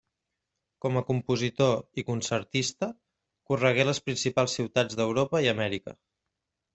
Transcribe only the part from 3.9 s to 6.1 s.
principals ciutats d'Europa i Amèrica.